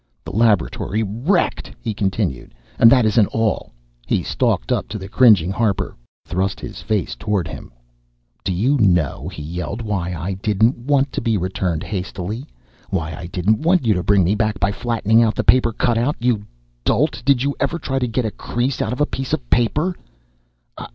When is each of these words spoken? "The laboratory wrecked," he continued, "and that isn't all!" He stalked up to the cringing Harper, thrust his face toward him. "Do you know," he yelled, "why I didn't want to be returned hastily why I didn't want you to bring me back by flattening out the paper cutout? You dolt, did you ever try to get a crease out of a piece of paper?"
"The 0.25 0.31
laboratory 0.31 1.03
wrecked," 1.03 1.71
he 1.79 1.93
continued, 1.93 2.55
"and 2.79 2.91
that 2.91 3.05
isn't 3.05 3.27
all!" 3.27 3.71
He 4.07 4.23
stalked 4.23 4.71
up 4.71 4.87
to 4.87 4.97
the 4.97 5.07
cringing 5.07 5.51
Harper, 5.51 5.95
thrust 6.25 6.59
his 6.59 6.81
face 6.81 7.15
toward 7.15 7.47
him. 7.47 7.71
"Do 8.43 8.51
you 8.51 8.79
know," 8.79 9.27
he 9.29 9.43
yelled, 9.43 9.83
"why 9.83 10.11
I 10.15 10.39
didn't 10.41 10.75
want 10.75 11.11
to 11.11 11.21
be 11.21 11.37
returned 11.37 11.83
hastily 11.83 12.47
why 12.89 13.13
I 13.15 13.27
didn't 13.27 13.61
want 13.61 13.85
you 13.85 13.93
to 13.93 14.01
bring 14.01 14.23
me 14.23 14.33
back 14.33 14.59
by 14.59 14.71
flattening 14.71 15.21
out 15.21 15.35
the 15.35 15.43
paper 15.43 15.71
cutout? 15.71 16.15
You 16.19 16.45
dolt, 16.83 17.21
did 17.23 17.43
you 17.43 17.53
ever 17.59 17.77
try 17.77 17.99
to 17.99 18.07
get 18.07 18.25
a 18.25 18.31
crease 18.31 18.81
out 18.81 18.93
of 18.93 19.01
a 19.01 19.05
piece 19.05 19.33
of 19.33 19.49
paper?" 19.51 19.95